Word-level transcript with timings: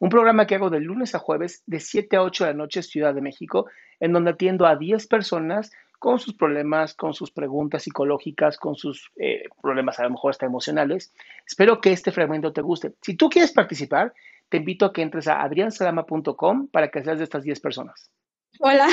Un 0.00 0.08
programa 0.08 0.46
que 0.46 0.54
hago 0.54 0.70
de 0.70 0.80
lunes 0.80 1.14
a 1.14 1.18
jueves 1.18 1.62
de 1.66 1.78
7 1.78 2.16
a 2.16 2.22
8 2.22 2.44
de 2.44 2.50
la 2.52 2.56
noche 2.56 2.82
Ciudad 2.82 3.14
de 3.14 3.20
México, 3.20 3.66
en 4.00 4.14
donde 4.14 4.30
atiendo 4.30 4.66
a 4.66 4.76
10 4.76 5.06
personas 5.06 5.70
con 5.98 6.18
sus 6.18 6.32
problemas, 6.32 6.94
con 6.94 7.12
sus 7.12 7.30
preguntas 7.30 7.82
psicológicas, 7.82 8.56
con 8.56 8.76
sus 8.76 9.12
eh, 9.16 9.44
problemas 9.60 10.00
a 10.00 10.04
lo 10.04 10.10
mejor 10.10 10.30
hasta 10.30 10.46
emocionales. 10.46 11.12
Espero 11.46 11.82
que 11.82 11.92
este 11.92 12.12
fragmento 12.12 12.50
te 12.54 12.62
guste. 12.62 12.94
Si 13.02 13.14
tú 13.14 13.28
quieres 13.28 13.52
participar, 13.52 14.14
te 14.48 14.56
invito 14.56 14.86
a 14.86 14.92
que 14.94 15.02
entres 15.02 15.28
a 15.28 15.42
adriansalama.com 15.42 16.68
para 16.68 16.90
que 16.90 17.04
seas 17.04 17.18
de 17.18 17.24
estas 17.24 17.44
10 17.44 17.60
personas. 17.60 18.10
Hola. 18.58 18.88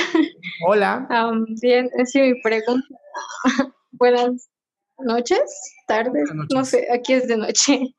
Hola. 0.67 1.07
bien, 1.61 1.89
sí, 2.03 2.21
mi 2.21 2.41
pregunta. 2.41 2.85
Buenas 3.91 4.49
noches, 4.99 5.41
tardes, 5.87 6.29
no 6.53 6.65
sé, 6.65 6.87
aquí 6.93 7.13
es 7.13 7.29
de 7.29 7.37
noche. 7.37 7.95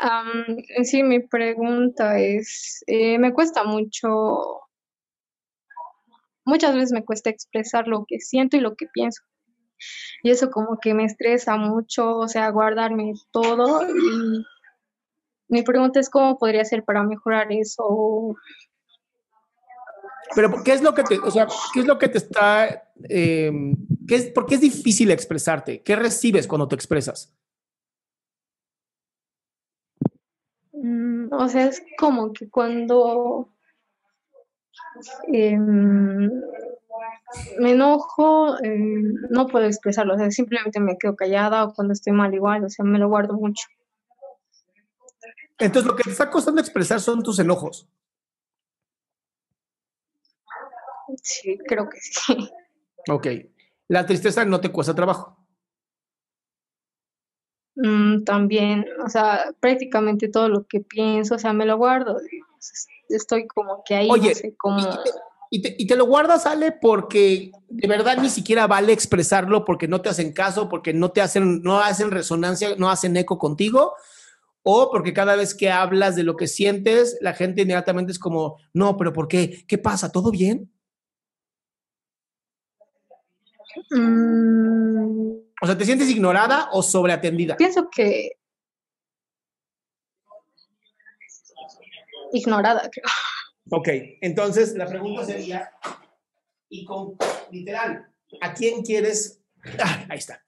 Um, 0.00 0.56
sí, 0.84 1.02
mi 1.02 1.20
pregunta 1.20 2.18
es, 2.18 2.84
eh, 2.86 3.18
me 3.18 3.32
cuesta 3.32 3.64
mucho, 3.64 4.60
muchas 6.44 6.74
veces 6.74 6.92
me 6.92 7.04
cuesta 7.04 7.30
expresar 7.30 7.88
lo 7.88 8.04
que 8.06 8.20
siento 8.20 8.56
y 8.56 8.60
lo 8.60 8.76
que 8.76 8.86
pienso. 8.86 9.22
Y 10.22 10.30
eso 10.30 10.50
como 10.50 10.78
que 10.80 10.94
me 10.94 11.04
estresa 11.04 11.56
mucho, 11.56 12.16
o 12.16 12.28
sea, 12.28 12.50
guardarme 12.50 13.12
todo. 13.32 13.82
Y 13.88 14.44
mi 15.48 15.62
pregunta 15.62 16.00
es 16.00 16.10
cómo 16.10 16.38
podría 16.38 16.64
ser 16.64 16.84
para 16.84 17.02
mejorar 17.02 17.50
eso. 17.50 18.36
Pero 20.34 20.62
¿qué 20.62 20.72
es 20.72 20.82
lo 20.82 20.94
que 20.94 21.04
te, 21.04 21.18
o 21.18 21.30
sea, 21.30 21.46
qué 21.72 21.80
es 21.80 21.86
lo 21.86 21.98
que 21.98 22.08
te 22.08 22.18
está, 22.18 22.92
eh, 23.08 23.50
qué 24.06 24.14
es, 24.14 24.26
por 24.26 24.46
qué 24.46 24.56
es 24.56 24.60
difícil 24.60 25.10
expresarte? 25.10 25.82
¿Qué 25.82 25.96
recibes 25.96 26.46
cuando 26.46 26.68
te 26.68 26.74
expresas? 26.74 27.34
Mm, 30.80 31.32
o 31.32 31.48
sea, 31.48 31.66
es 31.66 31.82
como 31.98 32.32
que 32.32 32.48
cuando 32.48 33.48
em, 35.32 36.30
me 37.58 37.72
enojo, 37.72 38.56
em, 38.62 39.14
no 39.30 39.46
puedo 39.48 39.66
expresarlo, 39.66 40.14
o 40.14 40.18
sea, 40.18 40.30
simplemente 40.30 40.80
me 40.80 40.96
quedo 40.96 41.16
callada 41.16 41.64
o 41.64 41.74
cuando 41.74 41.92
estoy 41.92 42.12
mal 42.12 42.32
igual, 42.32 42.64
o 42.64 42.68
sea, 42.68 42.84
me 42.84 42.98
lo 42.98 43.08
guardo 43.08 43.34
mucho. 43.34 43.66
Entonces, 45.58 45.90
lo 45.90 45.96
que 45.96 46.04
te 46.04 46.10
está 46.10 46.30
costando 46.30 46.60
expresar 46.60 47.00
son 47.00 47.22
tus 47.22 47.38
enojos. 47.40 47.88
Sí, 51.22 51.58
creo 51.66 51.88
que 51.88 51.98
sí. 52.00 52.50
Ok. 53.10 53.26
La 53.88 54.06
tristeza 54.06 54.44
no 54.44 54.60
te 54.60 54.70
cuesta 54.70 54.94
trabajo. 54.94 55.37
Mm, 57.80 58.24
también, 58.24 58.86
o 59.04 59.08
sea, 59.08 59.52
prácticamente 59.60 60.28
todo 60.28 60.48
lo 60.48 60.66
que 60.66 60.80
pienso, 60.80 61.36
o 61.36 61.38
sea, 61.38 61.52
me 61.52 61.64
lo 61.64 61.76
guardo. 61.76 62.16
Estoy 63.08 63.46
como 63.46 63.84
que 63.84 63.94
ahí, 63.94 64.08
Oye, 64.10 64.30
no 64.30 64.34
sé 64.34 64.54
cómo. 64.56 64.78
Y 65.50 65.62
te, 65.62 65.76
y 65.78 65.86
te, 65.86 65.94
lo 65.94 66.04
guardas, 66.06 66.44
Ale, 66.44 66.72
porque 66.72 67.52
de 67.68 67.88
verdad 67.88 68.18
ni 68.20 68.30
siquiera 68.30 68.66
vale 68.66 68.92
expresarlo 68.92 69.64
porque 69.64 69.86
no 69.86 70.00
te 70.00 70.08
hacen 70.08 70.32
caso, 70.32 70.68
porque 70.68 70.92
no 70.92 71.12
te 71.12 71.20
hacen, 71.20 71.62
no 71.62 71.78
hacen 71.78 72.10
resonancia, 72.10 72.74
no 72.76 72.90
hacen 72.90 73.16
eco 73.16 73.38
contigo, 73.38 73.94
o 74.64 74.90
porque 74.90 75.12
cada 75.12 75.36
vez 75.36 75.54
que 75.54 75.70
hablas 75.70 76.16
de 76.16 76.24
lo 76.24 76.36
que 76.36 76.48
sientes, 76.48 77.16
la 77.20 77.32
gente 77.32 77.62
inmediatamente 77.62 78.10
es 78.10 78.18
como, 78.18 78.56
no, 78.74 78.96
pero 78.96 79.12
¿por 79.12 79.28
qué? 79.28 79.64
¿Qué 79.68 79.78
pasa? 79.78 80.10
¿Todo 80.10 80.32
bien? 80.32 80.70
Mm, 83.90 85.47
o 85.60 85.66
sea, 85.66 85.76
¿te 85.76 85.84
sientes 85.84 86.08
ignorada 86.10 86.68
o 86.72 86.82
sobreatendida? 86.82 87.56
Pienso 87.56 87.88
que 87.90 88.32
ignorada, 92.32 92.88
creo. 92.90 93.04
Ok, 93.70 93.88
entonces 94.20 94.74
la 94.74 94.86
pregunta 94.86 95.24
sería, 95.24 95.70
y 96.68 96.84
con 96.84 97.16
literal, 97.50 98.10
¿a 98.40 98.54
quién 98.54 98.82
quieres? 98.82 99.42
Ah, 99.82 100.06
ahí 100.08 100.18
está. 100.18 100.42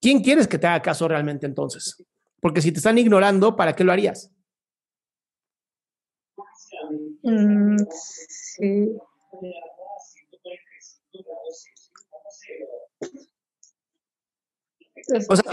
¿Quién 0.00 0.22
quieres 0.22 0.46
que 0.46 0.58
te 0.58 0.66
haga 0.66 0.82
caso 0.82 1.08
realmente 1.08 1.46
entonces? 1.46 2.04
Porque 2.40 2.60
si 2.60 2.70
te 2.70 2.78
están 2.78 2.98
ignorando, 2.98 3.56
¿para 3.56 3.74
qué 3.74 3.82
lo 3.82 3.92
harías? 3.92 4.30
Mm, 7.22 7.76
sí. 7.88 8.96
O 15.28 15.36
sea, 15.36 15.44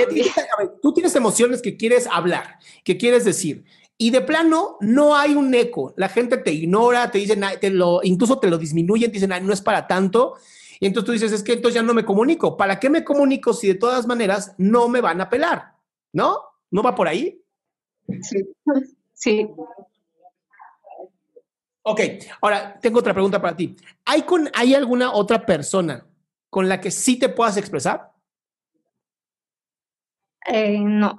tú 0.81 0.93
tienes 0.93 1.15
emociones 1.15 1.61
que 1.61 1.77
quieres 1.77 2.07
hablar, 2.11 2.59
que 2.83 2.97
quieres 2.97 3.23
decir, 3.23 3.63
y 3.97 4.09
de 4.11 4.21
plano 4.21 4.77
no 4.81 5.15
hay 5.15 5.35
un 5.35 5.53
eco. 5.53 5.93
La 5.95 6.09
gente 6.09 6.37
te 6.37 6.51
ignora, 6.51 7.09
te 7.11 7.19
dicen, 7.19 7.41
te 7.61 7.69
lo, 7.69 8.01
incluso 8.03 8.39
te 8.39 8.49
lo 8.49 8.57
disminuyen, 8.57 9.11
te 9.11 9.19
dicen, 9.19 9.31
no 9.45 9.53
es 9.53 9.61
para 9.61 9.87
tanto. 9.87 10.35
Y 10.79 10.87
entonces 10.87 11.05
tú 11.05 11.11
dices, 11.13 11.31
es 11.31 11.43
que 11.43 11.53
entonces 11.53 11.75
ya 11.75 11.83
no 11.83 11.93
me 11.93 12.03
comunico. 12.03 12.57
¿Para 12.57 12.79
qué 12.79 12.89
me 12.89 13.05
comunico 13.05 13.53
si 13.53 13.67
de 13.67 13.75
todas 13.75 14.05
maneras 14.05 14.53
no 14.57 14.89
me 14.89 14.99
van 14.99 15.21
a 15.21 15.29
pelar? 15.29 15.75
¿No? 16.11 16.39
¿No 16.71 16.83
va 16.83 16.93
por 16.93 17.07
ahí? 17.07 17.41
Sí. 18.21 18.45
Sí. 19.13 19.47
Ok, 21.83 22.01
ahora 22.41 22.77
tengo 22.81 22.99
otra 22.99 23.13
pregunta 23.13 23.41
para 23.41 23.55
ti. 23.55 23.75
¿Hay, 24.03 24.23
con, 24.23 24.49
¿Hay 24.53 24.73
alguna 24.73 25.13
otra 25.13 25.45
persona 25.45 26.05
con 26.49 26.67
la 26.67 26.81
que 26.81 26.91
sí 26.91 27.17
te 27.17 27.29
puedas 27.29 27.55
expresar? 27.57 28.11
Eh, 30.47 30.79
no. 30.79 31.17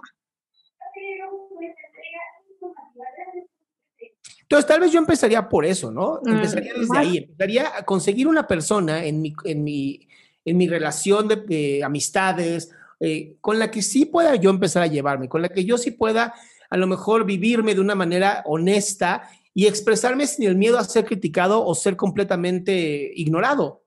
Entonces, 4.42 4.66
tal 4.68 4.80
vez 4.80 4.92
yo 4.92 5.00
empezaría 5.00 5.48
por 5.48 5.64
eso, 5.64 5.90
¿no? 5.90 6.20
Mm, 6.22 6.28
empezaría 6.28 6.72
desde 6.74 6.96
ahí, 6.96 7.16
empezaría 7.18 7.76
a 7.76 7.84
conseguir 7.84 8.28
una 8.28 8.46
persona 8.46 9.04
en 9.04 9.20
mi, 9.20 9.34
en 9.44 9.64
mi, 9.64 10.08
en 10.44 10.56
mi 10.56 10.68
relación 10.68 11.26
de, 11.26 11.82
amistades 11.84 12.70
eh, 13.00 13.36
con 13.40 13.58
la 13.58 13.70
que 13.70 13.82
sí 13.82 14.06
pueda 14.06 14.36
yo 14.36 14.50
empezar 14.50 14.84
a 14.84 14.86
llevarme, 14.86 15.28
con 15.28 15.42
la 15.42 15.48
que 15.48 15.64
yo 15.64 15.76
sí 15.76 15.90
pueda 15.90 16.34
a 16.70 16.76
lo 16.76 16.86
mejor 16.86 17.26
vivirme 17.26 17.74
de 17.74 17.80
una 17.80 17.96
manera 17.96 18.42
honesta 18.46 19.28
y 19.52 19.66
expresarme 19.66 20.26
sin 20.26 20.46
el 20.46 20.56
miedo 20.56 20.78
a 20.78 20.84
ser 20.84 21.04
criticado 21.04 21.64
o 21.64 21.74
ser 21.74 21.96
completamente 21.96 23.12
ignorado. 23.16 23.84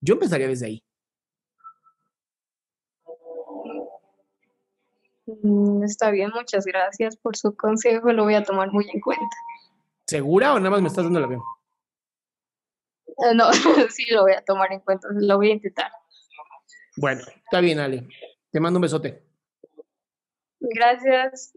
Yo 0.00 0.14
empezaría 0.14 0.48
desde 0.48 0.66
ahí. 0.66 0.84
Está 5.84 6.10
bien, 6.10 6.30
muchas 6.34 6.64
gracias 6.64 7.16
por 7.16 7.36
su 7.36 7.56
consejo, 7.56 8.12
lo 8.12 8.24
voy 8.24 8.34
a 8.34 8.42
tomar 8.42 8.72
muy 8.72 8.88
en 8.92 9.00
cuenta. 9.00 9.36
¿Segura 10.06 10.54
o 10.54 10.58
nada 10.58 10.70
más 10.70 10.82
me 10.82 10.88
estás 10.88 11.04
dando 11.04 11.20
la 11.20 11.26
bien? 11.26 11.40
Eh, 13.06 13.34
no, 13.34 13.50
sí 13.90 14.06
lo 14.10 14.22
voy 14.22 14.32
a 14.32 14.42
tomar 14.42 14.72
en 14.72 14.80
cuenta, 14.80 15.08
lo 15.12 15.36
voy 15.36 15.50
a 15.50 15.54
intentar. 15.54 15.90
Bueno, 16.96 17.22
está 17.44 17.60
bien, 17.60 17.78
Ale. 17.78 18.08
Te 18.50 18.60
mando 18.60 18.78
un 18.78 18.82
besote. 18.82 19.22
Gracias. 20.58 21.56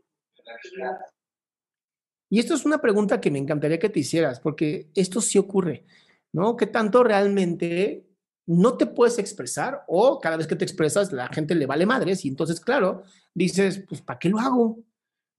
Y 2.29 2.39
esto 2.39 2.53
es 2.53 2.65
una 2.65 2.79
pregunta 2.79 3.19
que 3.19 3.31
me 3.31 3.39
encantaría 3.39 3.79
que 3.79 3.89
te 3.89 3.99
hicieras, 3.99 4.39
porque 4.39 4.89
esto 4.95 5.21
sí 5.21 5.37
ocurre, 5.37 5.85
¿no? 6.31 6.55
¿Qué 6.55 6.67
tanto 6.67 7.03
realmente 7.03 8.05
no 8.45 8.77
te 8.77 8.85
puedes 8.85 9.19
expresar 9.19 9.83
o 9.87 10.19
cada 10.19 10.37
vez 10.37 10.47
que 10.47 10.55
te 10.55 10.65
expresas 10.65 11.11
la 11.11 11.27
gente 11.27 11.55
le 11.55 11.65
vale 11.65 11.85
madres 11.85 12.25
y 12.25 12.27
entonces, 12.27 12.59
claro, 12.59 13.03
dices, 13.33 13.83
pues, 13.87 14.01
¿para 14.01 14.19
qué 14.19 14.29
lo 14.29 14.39
hago? 14.39 14.79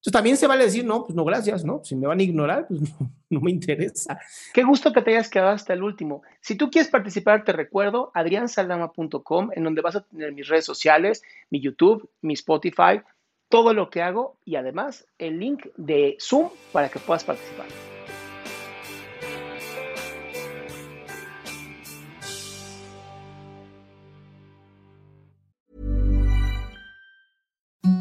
Entonces 0.05 0.19
también 0.19 0.37
se 0.37 0.47
vale 0.47 0.65
decir, 0.65 0.85
no, 0.85 1.05
pues 1.05 1.17
no, 1.17 1.25
gracias, 1.25 1.65
¿no? 1.65 1.83
Si 1.83 1.97
me 1.97 2.07
van 2.07 2.21
a 2.21 2.23
ignorar, 2.23 2.67
pues 2.69 2.81
no, 3.31 3.41
me 3.41 3.51
interesa. 3.51 4.19
Qué 4.53 4.63
gusto 4.63 4.93
que 4.93 5.01
te 5.01 5.13
hayas 5.13 5.31
quedado 5.31 5.51
hasta 5.51 5.73
el 5.73 5.83
último. 5.83 6.23
Si 6.43 6.57
tú 6.57 6.71
quieres 6.71 6.91
participar, 6.91 7.45
te 7.45 7.53
recuerdo 7.53 8.11
adriansaldama.com, 8.13 9.51
en 9.55 9.65
donde 9.65 9.81
vas 9.81 9.97
a 9.97 10.03
tener 10.03 10.33
mis 10.33 10.47
redes 10.49 10.67
sociales, 10.67 11.23
mi 11.49 11.61
YouTube, 11.61 12.11
mi 12.21 12.35
Spotify, 12.35 13.01
todo 13.49 13.73
lo 13.73 13.89
que 13.89 14.03
hago 14.03 14.37
y 14.45 14.57
además 14.57 15.07
el 15.17 15.39
link 15.39 15.69
de 15.77 16.19
Zoom 16.21 16.51
para 16.73 16.91
que 16.91 16.99
puedas 16.99 17.25
participar. 17.25 17.94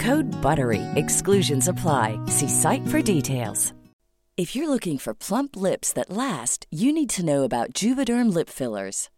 Code 0.00 0.30
BUTTERY. 0.40 0.82
Exclusions 0.94 1.68
apply. 1.68 2.18
See 2.26 2.48
site 2.48 2.86
for 2.86 3.02
details. 3.02 3.74
If 4.38 4.56
you're 4.56 4.70
looking 4.70 4.96
for 4.96 5.12
plump 5.12 5.54
lips 5.54 5.92
that 5.92 6.08
last, 6.08 6.66
you 6.70 6.94
need 6.94 7.10
to 7.10 7.22
know 7.22 7.42
about 7.42 7.74
Juvederm 7.74 8.32
lip 8.32 8.48
fillers. 8.48 9.10